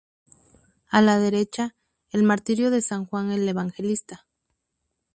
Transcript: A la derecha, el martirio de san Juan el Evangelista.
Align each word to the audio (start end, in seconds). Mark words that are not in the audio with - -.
A 0.89 0.99
la 0.99 1.19
derecha, 1.19 1.75
el 2.09 2.23
martirio 2.23 2.71
de 2.71 2.81
san 2.81 3.05
Juan 3.05 3.31
el 3.31 3.47
Evangelista. 3.47 4.25